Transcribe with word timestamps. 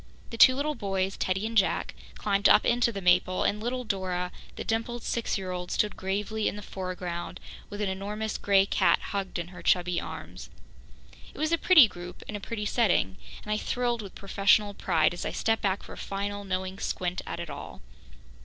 The 0.31 0.37
two 0.37 0.55
little 0.55 0.73
boys, 0.73 1.15
Teddy 1.15 1.45
and 1.45 1.55
Jack, 1.55 1.93
climbed 2.15 2.49
up 2.49 2.65
into 2.65 2.91
the 2.91 3.03
maple, 3.03 3.43
and 3.43 3.61
little 3.61 3.83
Dora, 3.83 4.31
the 4.55 4.63
dimpled 4.63 5.03
six 5.03 5.37
year 5.37 5.51
old, 5.51 5.69
stood 5.69 5.95
gravely 5.95 6.47
in 6.47 6.55
the 6.55 6.63
foreground 6.63 7.39
with 7.69 7.81
an 7.81 7.89
enormous 7.89 8.39
grey 8.39 8.65
cat 8.65 8.99
hugged 9.13 9.37
in 9.37 9.49
her 9.49 9.61
chubby 9.61 10.01
arms. 10.01 10.49
It 11.31 11.37
was 11.37 11.51
a 11.51 11.55
pretty 11.59 11.87
group 11.87 12.23
in 12.27 12.35
a 12.35 12.39
pretty 12.39 12.65
setting, 12.65 13.17
and 13.43 13.51
I 13.51 13.57
thrilled 13.57 14.01
with 14.01 14.15
professional 14.15 14.73
pride 14.73 15.13
as 15.13 15.23
I 15.23 15.29
stepped 15.31 15.61
back 15.61 15.83
for 15.83 15.93
a 15.93 15.97
final, 15.97 16.43
knowing 16.45 16.79
squint 16.79 17.21
at 17.27 17.39
it 17.39 17.51
all. 17.51 17.83